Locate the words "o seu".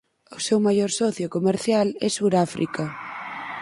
0.37-0.59